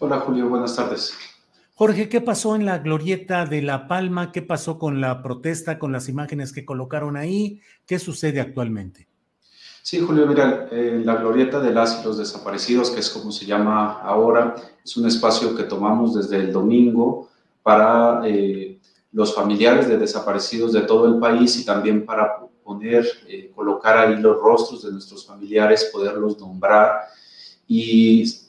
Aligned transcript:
Hola 0.00 0.20
Julio, 0.20 0.48
buenas 0.48 0.76
tardes. 0.76 1.12
Jorge, 1.74 2.08
¿qué 2.08 2.20
pasó 2.20 2.54
en 2.54 2.64
la 2.64 2.78
glorieta 2.78 3.46
de 3.46 3.62
La 3.62 3.88
Palma? 3.88 4.30
¿Qué 4.30 4.42
pasó 4.42 4.78
con 4.78 5.00
la 5.00 5.22
protesta, 5.22 5.78
con 5.80 5.90
las 5.90 6.08
imágenes 6.08 6.52
que 6.52 6.64
colocaron 6.64 7.16
ahí? 7.16 7.60
¿Qué 7.84 7.98
sucede 7.98 8.40
actualmente? 8.40 9.08
Sí, 9.82 10.00
Julio, 10.00 10.26
mira, 10.26 10.68
eh, 10.70 11.02
la 11.04 11.16
glorieta 11.16 11.58
de 11.58 11.72
las 11.72 12.00
y 12.00 12.04
los 12.04 12.18
desaparecidos, 12.18 12.90
que 12.90 13.00
es 13.00 13.10
como 13.10 13.32
se 13.32 13.44
llama 13.44 14.00
ahora, 14.02 14.54
es 14.84 14.96
un 14.96 15.06
espacio 15.06 15.56
que 15.56 15.64
tomamos 15.64 16.14
desde 16.14 16.36
el 16.36 16.52
domingo 16.52 17.28
para 17.62 18.20
eh, 18.24 18.78
los 19.12 19.34
familiares 19.34 19.88
de 19.88 19.98
desaparecidos 19.98 20.72
de 20.72 20.82
todo 20.82 21.08
el 21.08 21.18
país 21.18 21.58
y 21.58 21.64
también 21.64 22.06
para 22.06 22.38
poner, 22.62 23.04
eh, 23.26 23.50
colocar 23.52 23.98
ahí 23.98 24.16
los 24.16 24.40
rostros 24.40 24.84
de 24.84 24.92
nuestros 24.92 25.26
familiares, 25.26 25.90
poderlos 25.92 26.38
nombrar 26.38 27.00
y 27.66 28.47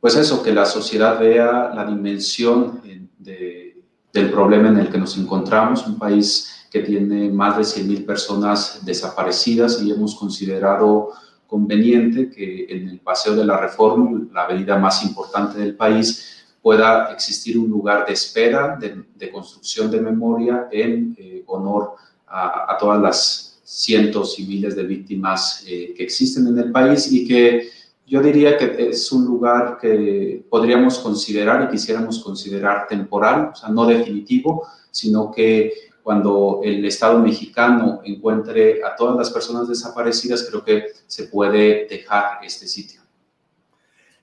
pues 0.00 0.16
eso, 0.16 0.42
que 0.42 0.52
la 0.52 0.64
sociedad 0.64 1.20
vea 1.20 1.72
la 1.74 1.84
dimensión 1.84 2.80
de, 3.18 3.82
del 4.12 4.30
problema 4.30 4.68
en 4.68 4.78
el 4.78 4.88
que 4.88 4.98
nos 4.98 5.16
encontramos, 5.18 5.86
un 5.86 5.98
país 5.98 6.66
que 6.70 6.80
tiene 6.80 7.28
más 7.30 7.56
de 7.56 7.62
100.000 7.62 8.06
personas 8.06 8.80
desaparecidas 8.84 9.82
y 9.82 9.90
hemos 9.90 10.14
considerado 10.14 11.10
conveniente 11.46 12.30
que 12.30 12.66
en 12.68 12.88
el 12.88 13.00
Paseo 13.00 13.34
de 13.34 13.44
la 13.44 13.58
Reforma, 13.58 14.22
la 14.32 14.44
avenida 14.44 14.78
más 14.78 15.04
importante 15.04 15.58
del 15.58 15.74
país, 15.74 16.44
pueda 16.62 17.12
existir 17.12 17.58
un 17.58 17.68
lugar 17.68 18.06
de 18.06 18.12
espera, 18.12 18.78
de, 18.78 19.30
construcción 19.30 19.90
de 19.90 20.00
memoria 20.00 20.68
en 20.70 21.16
eh, 21.18 21.42
honor 21.46 21.94
a, 22.26 22.76
todas 22.78 23.00
las 23.00 23.60
cientos 23.64 24.38
y 24.38 24.46
miles 24.46 24.76
de 24.76 24.84
víctimas 24.84 25.64
eh, 25.66 25.92
que 25.96 26.04
existen 26.04 26.46
en 26.46 26.58
el 26.58 26.70
país 26.70 27.10
y 27.10 27.26
que 27.26 27.68
yo 28.10 28.20
diría 28.20 28.58
que 28.58 28.88
es 28.88 29.12
un 29.12 29.24
lugar 29.24 29.78
que 29.80 30.44
podríamos 30.50 30.98
considerar 30.98 31.64
y 31.64 31.70
quisiéramos 31.70 32.18
considerar 32.24 32.88
temporal, 32.88 33.50
o 33.52 33.54
sea, 33.54 33.68
no 33.68 33.86
definitivo, 33.86 34.66
sino 34.90 35.30
que 35.30 35.72
cuando 36.02 36.60
el 36.64 36.84
Estado 36.84 37.20
mexicano 37.20 38.00
encuentre 38.04 38.82
a 38.82 38.96
todas 38.96 39.16
las 39.16 39.30
personas 39.30 39.68
desaparecidas, 39.68 40.44
creo 40.50 40.64
que 40.64 40.86
se 41.06 41.28
puede 41.28 41.86
dejar 41.86 42.44
este 42.44 42.66
sitio. 42.66 43.00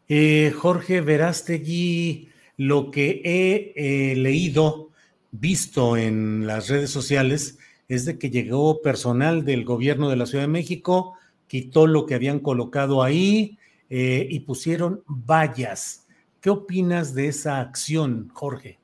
Eh, 0.09 0.51
Jorge 0.53 0.99
Verástegui, 0.99 2.27
lo 2.57 2.91
que 2.91 3.21
he 3.23 4.11
eh, 4.11 4.15
leído, 4.17 4.89
visto 5.31 5.95
en 5.95 6.45
las 6.45 6.67
redes 6.67 6.89
sociales, 6.89 7.57
es 7.87 8.03
de 8.03 8.19
que 8.19 8.29
llegó 8.29 8.81
personal 8.81 9.45
del 9.45 9.63
gobierno 9.63 10.09
de 10.09 10.17
la 10.17 10.25
Ciudad 10.25 10.43
de 10.43 10.49
México, 10.49 11.13
quitó 11.47 11.87
lo 11.87 12.05
que 12.05 12.15
habían 12.15 12.41
colocado 12.41 13.01
ahí, 13.01 13.57
eh, 13.89 14.27
y 14.29 14.41
pusieron 14.41 15.01
vallas. 15.07 16.05
¿Qué 16.41 16.49
opinas 16.49 17.13
de 17.13 17.27
esa 17.27 17.59
acción, 17.59 18.29
Jorge? 18.33 18.79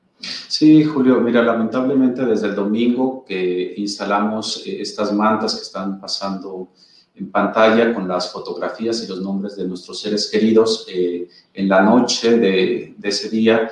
Sí, 0.48 0.84
Julio, 0.84 1.20
mira, 1.20 1.42
lamentablemente 1.42 2.24
desde 2.24 2.48
el 2.48 2.54
domingo 2.54 3.24
que 3.26 3.74
instalamos 3.76 4.62
eh, 4.66 4.80
estas 4.80 5.12
mantas 5.12 5.54
que 5.54 5.62
están 5.62 6.00
pasando 6.00 6.68
en 7.14 7.30
pantalla 7.30 7.92
con 7.92 8.08
las 8.08 8.32
fotografías 8.32 9.04
y 9.04 9.06
los 9.06 9.20
nombres 9.20 9.56
de 9.56 9.68
nuestros 9.68 10.00
seres 10.00 10.30
queridos, 10.30 10.86
eh, 10.88 11.28
en 11.52 11.68
la 11.68 11.82
noche 11.82 12.38
de, 12.38 12.96
ese 13.02 13.28
día, 13.28 13.70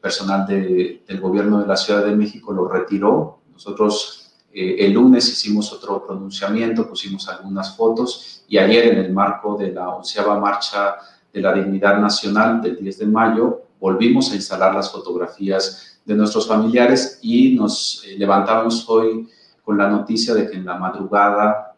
personal 0.00 0.46
del 0.46 1.20
gobierno 1.20 1.60
de 1.60 1.66
la 1.66 1.76
Ciudad 1.76 2.04
de 2.04 2.14
México 2.14 2.52
lo 2.52 2.68
retiró. 2.68 3.40
Nosotros 3.52 4.27
eh, 4.60 4.86
el 4.86 4.92
lunes 4.92 5.28
hicimos 5.28 5.72
otro 5.72 6.04
pronunciamiento, 6.04 6.88
pusimos 6.88 7.28
algunas 7.28 7.76
fotos 7.76 8.42
y 8.48 8.58
ayer 8.58 8.88
en 8.88 8.98
el 8.98 9.12
marco 9.12 9.56
de 9.56 9.70
la 9.70 9.90
onceava 9.90 10.36
marcha 10.40 10.96
de 11.32 11.40
la 11.40 11.52
dignidad 11.52 12.00
nacional 12.00 12.60
del 12.60 12.76
10 12.76 12.98
de 12.98 13.06
mayo 13.06 13.62
volvimos 13.78 14.32
a 14.32 14.34
instalar 14.34 14.74
las 14.74 14.90
fotografías 14.90 16.00
de 16.04 16.12
nuestros 16.16 16.48
familiares 16.48 17.20
y 17.22 17.54
nos 17.54 18.02
eh, 18.04 18.16
levantamos 18.18 18.84
hoy 18.88 19.28
con 19.62 19.78
la 19.78 19.88
noticia 19.88 20.34
de 20.34 20.50
que 20.50 20.56
en 20.56 20.66
la 20.66 20.76
madrugada 20.76 21.76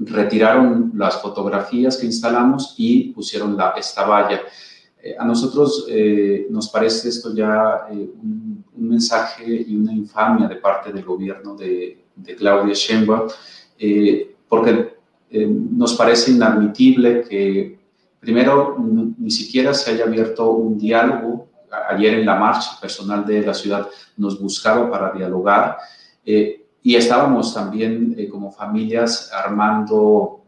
retiraron 0.00 0.90
las 0.96 1.22
fotografías 1.22 1.96
que 1.96 2.06
instalamos 2.06 2.74
y 2.76 3.12
pusieron 3.12 3.56
la, 3.56 3.70
esta 3.76 4.04
valla. 4.04 4.40
Eh, 5.00 5.14
a 5.16 5.24
nosotros 5.24 5.86
nos 6.50 6.68
parece 6.70 7.08
esto 7.08 7.32
ya 7.32 7.86
un, 7.88 8.64
un, 8.74 8.88
mensaje 8.88 9.44
y 9.46 9.76
una 9.76 9.92
infamia 9.92 10.48
de 10.48 10.56
parte 10.56 10.92
del 10.92 11.04
gobierno 11.04 11.54
de, 11.54 12.05
de 12.16 12.34
Claudia 12.34 12.74
Sheinbaum, 12.74 13.28
eh, 13.78 14.34
porque 14.48 14.96
eh, 15.30 15.46
nos 15.46 15.94
parece 15.94 16.32
inadmitible 16.32 17.22
que 17.22 17.78
primero 18.18 18.76
ni 19.18 19.30
siquiera 19.30 19.74
se 19.74 19.92
haya 19.92 20.04
abierto 20.04 20.50
un 20.50 20.78
diálogo. 20.78 21.48
Ayer 21.90 22.14
en 22.14 22.26
la 22.26 22.36
marcha 22.36 22.78
personal 22.80 23.24
de 23.26 23.42
la 23.42 23.52
ciudad 23.52 23.86
nos 24.16 24.40
buscaba 24.40 24.90
para 24.90 25.12
dialogar 25.12 25.76
eh, 26.24 26.64
y 26.82 26.96
estábamos 26.96 27.52
también 27.52 28.28
como 28.30 28.50
familias 28.50 29.30
armando 29.32 30.40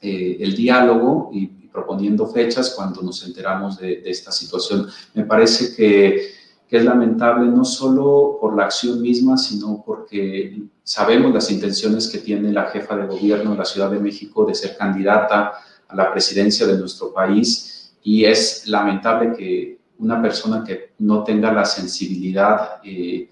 el 0.00 0.54
diálogo 0.54 1.30
y, 1.32 1.46
proponiendo 1.74 2.28
fechas 2.28 2.72
cuando 2.76 3.02
nos 3.02 3.26
enteramos 3.26 3.78
de, 3.78 3.96
de 3.96 4.08
esta 4.08 4.30
situación. 4.30 4.86
Me 5.12 5.24
parece 5.24 5.74
que 5.74 6.30
que 6.68 6.78
es 6.78 6.84
lamentable 6.84 7.46
no 7.50 7.64
solo 7.64 8.38
por 8.40 8.56
la 8.56 8.64
acción 8.64 9.00
misma, 9.02 9.36
sino 9.36 9.82
porque 9.84 10.62
sabemos 10.82 11.32
las 11.32 11.50
intenciones 11.50 12.08
que 12.08 12.18
tiene 12.18 12.52
la 12.52 12.64
jefa 12.64 12.96
de 12.96 13.06
gobierno 13.06 13.52
de 13.52 13.58
la 13.58 13.64
Ciudad 13.64 13.90
de 13.90 14.00
México 14.00 14.44
de 14.44 14.54
ser 14.54 14.76
candidata 14.76 15.52
a 15.88 15.94
la 15.94 16.10
presidencia 16.10 16.66
de 16.66 16.78
nuestro 16.78 17.12
país 17.12 17.94
y 18.02 18.24
es 18.24 18.66
lamentable 18.66 19.32
que 19.36 19.78
una 19.98 20.20
persona 20.20 20.64
que 20.64 20.92
no 20.98 21.22
tenga 21.22 21.52
la 21.52 21.64
sensibilidad 21.64 22.80
eh, 22.82 23.28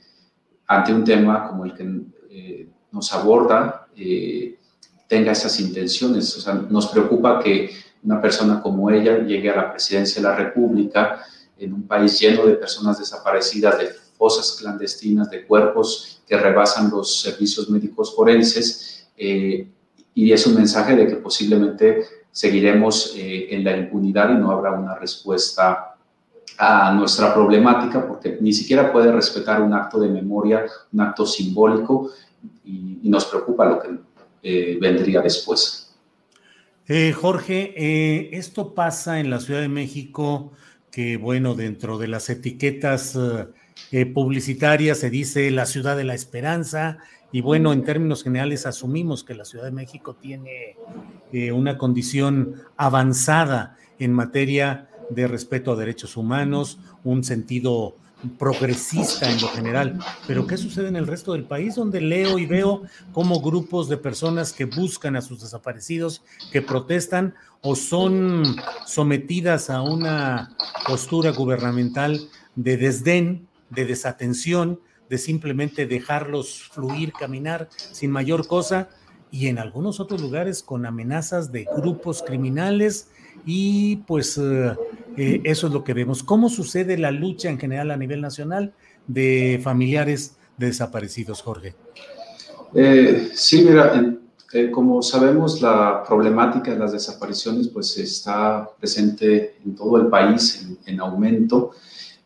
ante 0.66 0.94
un 0.94 1.04
tema 1.04 1.48
como 1.48 1.64
el 1.64 1.74
que 1.74 2.02
eh, 2.30 2.68
nos 2.90 3.12
aborda 3.12 3.88
eh, 3.96 4.58
tenga 5.06 5.32
esas 5.32 5.58
intenciones. 5.60 6.36
O 6.36 6.40
sea, 6.40 6.54
nos 6.54 6.86
preocupa 6.86 7.38
que 7.40 7.70
una 8.02 8.20
persona 8.20 8.62
como 8.62 8.90
ella 8.90 9.18
llegue 9.18 9.50
a 9.50 9.56
la 9.56 9.70
presidencia 9.70 10.22
de 10.22 10.28
la 10.28 10.36
República 10.36 11.22
en 11.64 11.72
un 11.72 11.86
país 11.86 12.18
lleno 12.18 12.46
de 12.46 12.54
personas 12.54 12.98
desaparecidas, 12.98 13.78
de 13.78 13.90
fosas 14.16 14.58
clandestinas, 14.60 15.30
de 15.30 15.46
cuerpos 15.46 16.22
que 16.26 16.36
rebasan 16.36 16.90
los 16.90 17.20
servicios 17.20 17.68
médicos 17.70 18.14
forenses. 18.14 19.08
Eh, 19.16 19.68
y 20.14 20.32
es 20.32 20.46
un 20.46 20.54
mensaje 20.54 20.94
de 20.94 21.06
que 21.06 21.16
posiblemente 21.16 22.04
seguiremos 22.30 23.14
eh, 23.16 23.54
en 23.54 23.64
la 23.64 23.76
impunidad 23.76 24.30
y 24.30 24.34
no 24.34 24.50
habrá 24.50 24.72
una 24.72 24.94
respuesta 24.94 25.96
a 26.58 26.92
nuestra 26.92 27.32
problemática 27.32 28.06
porque 28.06 28.38
ni 28.40 28.52
siquiera 28.52 28.92
puede 28.92 29.10
respetar 29.10 29.62
un 29.62 29.72
acto 29.72 29.98
de 29.98 30.08
memoria, 30.08 30.64
un 30.92 31.00
acto 31.00 31.26
simbólico 31.26 32.10
y, 32.64 32.98
nos 33.02 33.26
preocupa 33.26 33.66
lo 33.66 33.78
que 33.78 33.88
eh, 34.42 34.78
vendría 34.80 35.20
después. 35.20 35.92
Eh, 36.86 37.12
Jorge, 37.12 37.74
eh, 37.76 38.30
esto 38.32 38.74
pasa 38.74 39.20
en 39.20 39.30
la 39.30 39.40
Ciudad 39.40 39.60
de 39.60 39.68
México, 39.68 40.52
que 40.92 41.16
bueno, 41.16 41.54
dentro 41.54 41.98
de 41.98 42.06
las 42.06 42.30
etiquetas 42.30 43.18
eh, 43.90 44.06
publicitarias 44.06 44.98
se 44.98 45.10
dice 45.10 45.50
la 45.50 45.66
ciudad 45.66 45.96
de 45.96 46.04
la 46.04 46.14
esperanza, 46.14 46.98
y 47.32 47.40
bueno, 47.40 47.72
en 47.72 47.82
términos 47.82 48.22
generales 48.22 48.66
asumimos 48.66 49.24
que 49.24 49.34
la 49.34 49.46
Ciudad 49.46 49.64
de 49.64 49.72
México 49.72 50.14
tiene 50.14 50.76
una 51.50 51.78
condición 51.78 52.56
avanzada 52.76 53.78
en 53.98 54.12
materia 54.12 54.90
de 55.08 55.26
respeto 55.26 55.72
a 55.72 55.76
derechos 55.76 56.18
humanos, 56.18 56.78
un 57.04 57.24
sentido 57.24 57.96
progresista 58.38 59.30
en 59.30 59.40
lo 59.40 59.48
general. 59.48 59.98
Pero 60.26 60.46
¿qué 60.46 60.56
sucede 60.56 60.88
en 60.88 60.96
el 60.96 61.06
resto 61.06 61.32
del 61.32 61.44
país 61.44 61.74
donde 61.74 62.00
leo 62.00 62.38
y 62.38 62.46
veo 62.46 62.82
cómo 63.12 63.40
grupos 63.40 63.88
de 63.88 63.96
personas 63.96 64.52
que 64.52 64.64
buscan 64.64 65.16
a 65.16 65.22
sus 65.22 65.40
desaparecidos, 65.40 66.22
que 66.52 66.62
protestan 66.62 67.34
o 67.60 67.74
son 67.76 68.56
sometidas 68.86 69.70
a 69.70 69.82
una 69.82 70.56
postura 70.86 71.30
gubernamental 71.30 72.20
de 72.54 72.76
desdén, 72.76 73.48
de 73.70 73.84
desatención, 73.86 74.80
de 75.08 75.18
simplemente 75.18 75.86
dejarlos 75.86 76.68
fluir, 76.70 77.12
caminar 77.12 77.68
sin 77.70 78.10
mayor 78.10 78.46
cosa? 78.46 78.88
Y 79.30 79.46
en 79.48 79.58
algunos 79.58 79.98
otros 79.98 80.20
lugares 80.20 80.62
con 80.62 80.84
amenazas 80.84 81.52
de 81.52 81.66
grupos 81.76 82.22
criminales 82.22 83.08
y 83.46 83.96
pues 83.96 84.38
eh, 84.38 84.76
eh, 85.16 85.40
eso 85.44 85.66
es 85.66 85.72
lo 85.72 85.84
que 85.84 85.94
vemos. 85.94 86.22
¿Cómo 86.22 86.48
sucede 86.48 86.98
la 86.98 87.10
lucha 87.10 87.48
en 87.48 87.58
general 87.58 87.90
a 87.90 87.96
nivel 87.96 88.20
nacional 88.20 88.72
de 89.06 89.60
familiares 89.62 90.36
de 90.56 90.66
desaparecidos, 90.66 91.42
Jorge? 91.42 91.74
Eh, 92.74 93.30
sí, 93.34 93.64
mira, 93.68 94.16
como 94.70 95.02
sabemos, 95.02 95.60
la 95.60 96.02
problemática 96.06 96.72
de 96.72 96.78
las 96.78 96.92
desapariciones 96.92 97.68
pues 97.68 97.96
está 97.98 98.68
presente 98.78 99.56
en 99.64 99.74
todo 99.74 99.96
el 99.98 100.08
país 100.08 100.66
en, 100.86 101.00
aumento. 101.00 101.72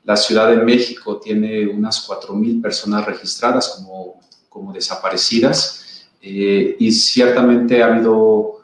La 0.05 0.17
Ciudad 0.17 0.49
de 0.51 0.57
México 0.57 1.19
tiene 1.19 1.67
unas 1.67 2.09
4.000 2.09 2.63
personas 2.63 3.07
registradas 3.07 3.69
como, 3.77 4.21
como 4.49 4.73
desaparecidas 4.73 5.83
y 6.21 6.91
ciertamente 6.91 7.83
ha 7.83 7.95
habido 7.95 8.57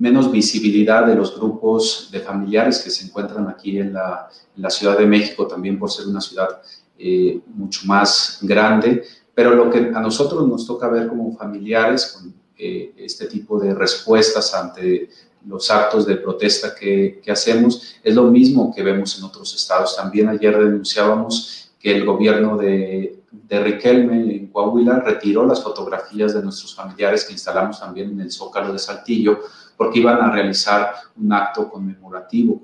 menos 0.00 0.32
visibilidad 0.32 1.06
de 1.06 1.14
los 1.14 1.38
grupos 1.38 2.08
de 2.10 2.20
familiares 2.20 2.78
que 2.78 2.88
se 2.88 3.04
encuentran 3.04 3.46
aquí 3.48 3.78
en 3.78 3.92
la, 3.92 4.28
Ciudad 4.68 4.98
de 4.98 5.06
México, 5.06 5.46
también 5.46 5.78
por 5.78 5.90
ser 5.90 6.06
una 6.06 6.20
ciudad 6.20 6.60
eh, 6.98 7.40
mucho 7.54 7.86
más 7.86 8.38
grande. 8.42 9.04
Pero 9.34 9.54
lo 9.54 9.70
que 9.70 9.78
a 9.78 10.00
nosotros 10.00 10.46
nos 10.46 10.66
toca 10.66 10.88
ver 10.88 11.06
como 11.06 11.34
familiares 11.36 12.14
con 12.14 12.34
eh, 12.58 12.92
este 12.96 13.26
tipo 13.26 13.58
de 13.58 13.74
respuestas 13.74 14.54
ante 14.54 15.08
los 15.46 15.70
actos 15.70 16.06
de 16.06 16.16
protesta 16.16 16.74
que, 16.74 17.20
que, 17.22 17.32
hacemos 17.32 17.96
es 18.02 18.14
lo 18.14 18.24
mismo 18.24 18.72
que 18.74 18.82
vemos 18.82 19.18
en 19.18 19.24
otros 19.24 19.54
estados. 19.54 19.96
También 19.96 20.28
ayer 20.28 20.58
denunciábamos 20.58 21.72
que 21.78 21.96
el 21.96 22.04
gobierno 22.04 22.58
de, 22.58 23.20
de 23.30 23.60
Riquelme 23.60 24.36
en 24.36 24.46
Coahuila 24.48 25.00
retiró 25.00 25.46
las 25.46 25.62
fotografías 25.62 26.34
de 26.34 26.42
nuestros 26.42 26.74
familiares 26.74 27.24
que 27.24 27.32
instalamos 27.32 27.80
también 27.80 28.10
en 28.10 28.20
el 28.20 28.30
Zócalo 28.30 28.72
de 28.72 28.78
Saltillo 28.78 29.40
porque 29.80 30.00
iban 30.00 30.20
a 30.20 30.30
realizar 30.30 30.92
un 31.16 31.32
acto 31.32 31.70
conmemorativo 31.70 32.60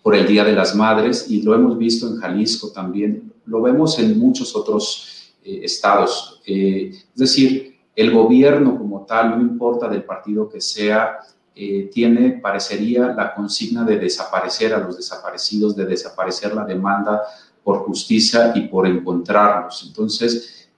por 0.00 0.14
el 0.14 0.24
Día 0.24 0.44
de 0.44 0.52
las 0.52 0.72
Madres 0.72 1.28
y 1.28 1.42
lo 1.42 1.52
hemos 1.52 1.76
visto 1.76 2.06
en 2.06 2.18
Jalisco 2.18 2.70
también, 2.70 3.32
lo 3.44 3.60
vemos 3.60 3.98
en 3.98 4.16
muchos 4.16 4.54
otros 4.54 5.34
eh, 5.42 5.62
estados. 5.64 6.40
Eh, 6.46 6.92
es 6.92 7.16
decir, 7.16 7.78
el 7.96 8.12
gobierno 8.12 8.78
como 8.78 9.04
tal, 9.04 9.30
no 9.30 9.40
importa 9.40 9.88
del 9.88 10.04
partido 10.04 10.48
que 10.48 10.60
sea, 10.60 11.18
eh, 11.56 11.90
tiene, 11.92 12.38
parecería, 12.40 13.08
la 13.08 13.34
consigna 13.34 13.82
de 13.82 13.98
desaparecer 13.98 14.72
a 14.72 14.78
los 14.78 14.96
desaparecidos, 14.96 15.74
de 15.74 15.86
desaparecer 15.86 16.54
la 16.54 16.64
demanda 16.64 17.20
por 17.64 17.78
justicia 17.78 18.52
y 18.54 18.68
por 18.68 18.86
encontrarlos. 18.86 19.82
Entonces, 19.88 20.68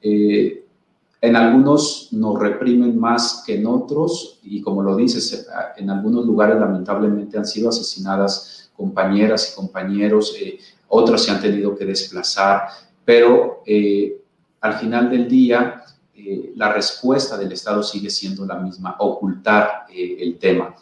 en 1.23 1.37
algunos 1.37 2.09
nos 2.13 2.39
reprimen 2.39 2.99
más 2.99 3.43
que 3.47 3.57
en 3.57 3.67
otros 3.67 4.39
y 4.43 4.63
como 4.63 4.83
lo 4.83 4.97
dices, 4.97 5.47
en 5.77 5.91
algunos 5.91 6.25
lugares 6.25 6.59
lamentablemente 6.59 7.37
han 7.37 7.45
sido 7.45 7.69
asesinadas 7.69 8.71
compañeras 8.75 9.53
y 9.53 9.57
compañeros, 9.57 10.35
eh, 10.41 10.59
otros 10.89 11.23
se 11.23 11.31
han 11.31 11.41
tenido 11.41 11.77
que 11.77 11.85
desplazar, 11.85 12.63
pero 13.05 13.63
eh, 13.67 14.23
al 14.63 14.75
final 14.75 15.11
del 15.11 15.29
día 15.29 15.83
eh, 16.15 16.53
la 16.57 16.73
respuesta 16.73 17.37
del 17.37 17.53
Estado 17.53 17.83
sigue 17.83 18.09
siendo 18.09 18.47
la 18.47 18.57
misma, 18.57 18.97
ocultar 18.99 19.87
el 19.95 20.39
tema. 20.39 20.75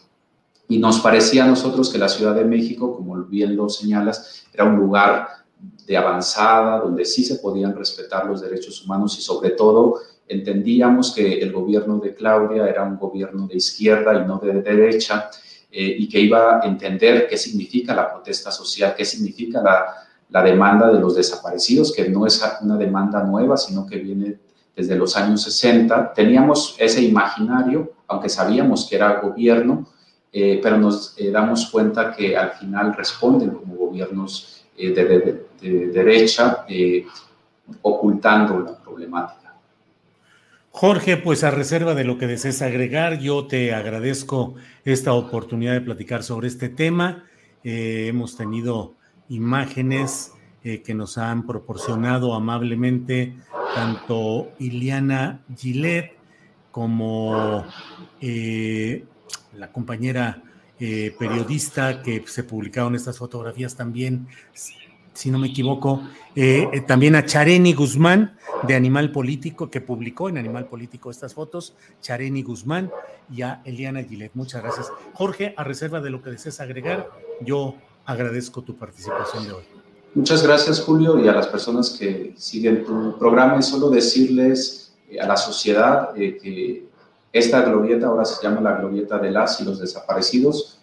Y 0.69 0.79
nos 0.79 1.01
parecía 1.01 1.45
a 1.45 1.49
nosotros 1.49 1.91
que 1.91 1.99
la 1.99 2.09
Ciudad 2.09 2.35
de 2.35 2.45
México, 2.45 2.95
como 2.95 3.17
bien 3.25 3.57
lo 3.57 3.69
señalas, 3.69 4.45
era 4.53 4.65
un 4.65 4.77
lugar 4.77 5.27
de 5.87 5.97
avanzada, 5.97 6.79
donde 6.81 7.05
sí 7.05 7.25
se 7.25 7.37
podían 7.37 7.75
respetar 7.75 8.27
los 8.27 8.43
derechos 8.43 8.85
humanos 8.85 9.19
y 9.19 9.23
sobre 9.23 9.51
todo 9.51 9.99
entendíamos 10.29 11.15
que 11.15 11.41
el 11.41 11.53
gobierno 11.53 11.99
de 11.99 12.15
Claudia 12.15 12.69
era 12.69 12.85
un 12.85 12.97
gobierno 12.99 13.47
de 13.47 13.57
izquierda 13.57 14.15
y 14.15 14.27
no 14.27 14.39
de 14.39 14.63
derecha, 14.63 15.31
eh, 15.71 15.97
y 15.99 16.09
que 16.09 16.21
iba 16.21 16.61
a 16.61 16.67
entender 16.67 17.27
qué 17.29 17.37
significa 17.37 17.95
la 17.95 18.11
protesta 18.11 18.51
social, 18.51 18.95
qué 18.97 19.05
significa 19.05 19.63
la, 19.63 19.87
la, 20.31 20.43
demanda 20.43 20.91
de 20.91 20.99
los 20.99 21.15
desaparecidos, 21.15 21.93
que 21.93 22.09
no 22.09 22.27
es 22.27 22.43
una 22.63 22.77
demanda 22.77 23.23
nueva, 23.23 23.57
sino 23.57 23.87
que 23.87 23.99
viene 23.99 24.39
desde 24.75 24.97
los 24.97 25.15
años 25.17 25.43
60. 25.43 26.15
Teníamos 26.15 26.75
ese 26.79 27.03
imaginario, 27.03 27.93
aunque 28.07 28.31
sabíamos 28.31 28.89
que 28.89 28.97
era 28.97 29.21
gobierno, 29.21 29.87
eh, 30.33 30.59
pero 30.63 30.79
nos 30.79 31.15
eh, 31.19 31.31
damos 31.31 31.67
cuenta 31.71 32.15
que 32.15 32.35
al 32.35 32.53
final 32.53 32.95
responden 32.95 33.51
como 33.51 33.75
gobiernos 33.75 34.65
de, 34.77 34.93
de, 34.93 35.47
de, 35.61 35.87
derecha, 35.89 36.65
ocultando 37.83 38.61
la 38.61 38.79
problemática. 38.79 39.48
Jorge, 40.81 41.17
pues 41.17 41.43
a 41.43 41.51
reserva 41.51 41.97
de 41.97 42.05
lo 42.05 42.19
que 42.19 42.29
desees 42.29 42.63
agregar, 42.63 43.19
yo 43.19 43.49
te 43.49 43.75
agradezco 43.75 44.55
esta 44.85 45.13
oportunidad 45.13 45.73
de 45.73 45.81
platicar 45.81 46.23
sobre 46.23 46.47
este 46.47 46.69
tema. 46.69 47.25
Eh, 47.65 48.07
hemos 48.07 48.37
tenido 48.37 48.95
imágenes 49.29 50.35
eh, 50.63 50.83
que 50.83 50.95
nos 50.95 51.19
han 51.19 51.49
proporcionado 51.49 52.33
amablemente 52.33 53.35
tanto 53.75 54.53
Iliana 54.61 55.41
Gillet 55.57 56.13
como 56.71 57.65
eh, 58.21 59.05
la 59.55 59.73
compañera 59.73 60.45
periodista 60.79 62.05
que 62.05 62.23
se 62.29 62.45
publicaron 62.45 62.95
estas 62.95 63.19
fotografías 63.19 63.75
también 63.75 64.29
si 65.15 65.31
no 65.31 65.39
me 65.39 65.49
equivoco, 65.49 66.03
eh, 66.35 66.69
eh, 66.73 66.81
también 66.83 67.17
a 67.17 67.25
Chareni 67.25 67.75
Guzmán 67.75 68.37
de 68.63 68.75
Animal 68.75 69.11
Político, 69.11 69.71
que 69.71 69.81
publicó 69.81 70.29
en 70.29 70.39
Animal 70.39 70.67
Político 70.67 71.11
estas 71.11 71.35
fotos, 71.35 71.75
Chareni 72.01 72.43
Guzmán 72.43 72.91
y 73.31 73.43
a 73.43 73.61
Eliana 73.65 74.03
Gilet. 74.03 74.33
Muchas 74.35 74.63
gracias. 74.63 74.91
Jorge, 75.15 75.55
a 75.57 75.65
reserva 75.65 76.01
de 76.01 76.11
lo 76.11 76.23
que 76.23 76.31
desees 76.31 76.61
agregar, 76.61 77.09
yo 77.41 77.75
agradezco 78.05 78.63
tu 78.63 78.77
participación 78.77 79.47
de 79.47 79.53
hoy. 79.53 79.65
Muchas 80.15 80.43
gracias, 80.43 80.81
Julio, 80.81 81.19
y 81.19 81.29
a 81.29 81.33
las 81.33 81.49
personas 81.49 81.91
que 81.91 82.35
siguen 82.37 82.85
tu 82.85 83.19
programa. 83.19 83.59
Y 83.59 83.63
solo 83.63 83.91
decirles 83.91 84.97
eh, 85.11 85.21
a 85.21 85.27
la 85.27 85.37
sociedad 85.37 86.15
que 86.15 86.87
esta 87.33 87.63
glorieta 87.63 88.07
ahora 88.07 88.25
se 88.25 88.43
llama 88.43 88.61
la 88.61 88.79
glorieta 88.79 89.19
de 89.19 89.31
las 89.31 89.61
y 89.61 89.65
los 89.65 89.79
desaparecidos 89.79 90.78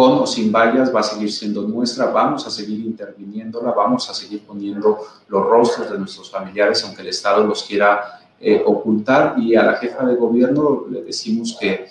con 0.00 0.12
o 0.12 0.26
sin 0.26 0.50
vallas 0.50 0.94
va 0.94 1.00
a 1.00 1.02
seguir 1.02 1.30
siendo 1.30 1.60
nuestra, 1.60 2.06
vamos 2.06 2.46
a 2.46 2.50
seguir 2.50 2.80
interviniéndola, 2.86 3.72
vamos 3.72 4.08
a 4.08 4.14
seguir 4.14 4.40
poniendo 4.46 4.98
los 5.28 5.44
rostros 5.44 5.90
de 5.90 5.98
nuestros 5.98 6.30
familiares, 6.30 6.82
aunque 6.84 7.02
el 7.02 7.08
Estado 7.08 7.44
los 7.44 7.64
quiera 7.64 8.18
eh, 8.40 8.62
ocultar, 8.64 9.34
y 9.38 9.56
a 9.56 9.62
la 9.62 9.74
jefa 9.74 10.06
de 10.06 10.14
gobierno 10.14 10.86
le 10.90 11.02
decimos 11.02 11.54
que 11.60 11.86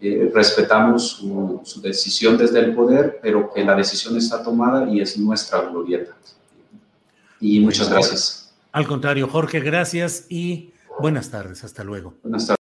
eh, 0.00 0.32
respetamos 0.34 1.06
su, 1.06 1.60
su, 1.62 1.80
decisión 1.80 2.36
desde 2.36 2.58
el 2.58 2.74
poder, 2.74 3.20
pero 3.22 3.52
que 3.52 3.64
la 3.64 3.76
decisión 3.76 4.16
está 4.16 4.42
tomada 4.42 4.90
y 4.90 5.00
es 5.00 5.16
nuestra 5.16 5.60
glorieta. 5.60 6.16
Y 7.38 7.60
muchas 7.60 7.88
gracias. 7.88 8.52
Al 8.72 8.88
contrario, 8.88 9.28
Jorge, 9.28 9.60
gracias 9.60 10.26
y 10.28 10.72
buenas 10.98 11.30
tardes. 11.30 11.62
Hasta 11.62 11.84
luego. 11.84 12.14
Buenas 12.24 12.48
tardes. 12.48 12.61